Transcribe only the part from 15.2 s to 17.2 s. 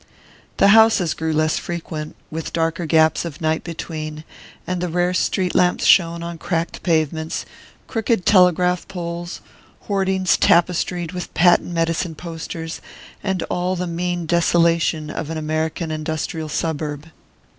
an American industrial suburb.